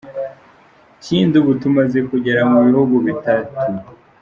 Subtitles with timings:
[0.97, 3.53] Ikindi ubu tumaze kugera mu bihugu bitatu.